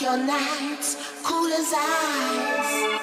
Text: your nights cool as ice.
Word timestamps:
your 0.00 0.16
nights 0.16 0.96
cool 1.24 1.52
as 1.52 1.72
ice. 1.74 2.97